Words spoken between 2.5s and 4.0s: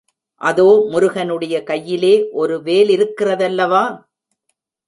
வேலிருக்கிறதல்லவா?